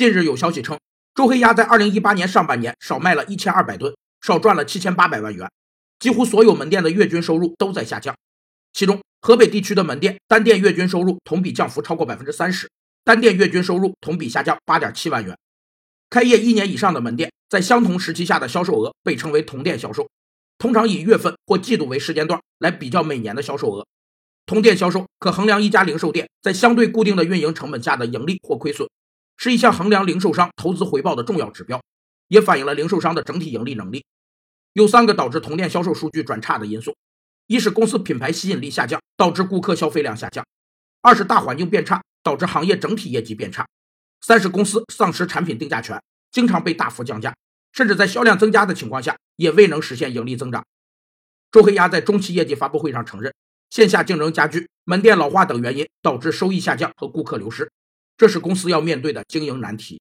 [0.00, 0.80] 近日有消息称，
[1.14, 5.46] 周黑鸭在二零一八年上半年少卖了一千二百吨，少赚了七千八百万元，
[5.98, 8.16] 几乎所有门店的月均收入都在下降。
[8.72, 12.70] 其中，河北地区的门店单店月均收入同比降幅超过百分之三十，
[13.04, 15.36] 单店月均收入同比下降八点七万元。
[16.08, 20.08] 开业一年以上的门店，在相同时期下的销售额被称为同店销售，
[20.56, 23.86] 通常以月份或季度为时间段来比较每年的销售额。
[24.46, 28.88] 同店销售可衡量一家零售店在相对固定的运营成本下的盈利或亏损，
[29.42, 31.82] 是一项衡量零售商投资回报的重要指标，
[32.28, 34.04] 也反映了零售商的整体盈利能力。
[34.74, 36.94] 有三个导致同店销售数据转差的因素：
[37.46, 40.44] 一是公司品牌吸引力下降，导致顾客消费量下降；
[41.00, 43.64] 二是大环境变差，导致行业整体业绩变差；
[44.20, 45.98] 三是公司丧失产品定价权，
[46.30, 47.34] 经常被大幅降价，
[47.72, 50.62] 甚至在销量增加的情况下也未能实现盈利增长。
[51.50, 53.32] 周黑鸭在中期业绩发布会上承认。
[53.70, 57.70] 线下竞争加剧、门店老化等原因导致收益下降和顾客流失，
[58.20, 59.98] 这是公司要面对的经营难题。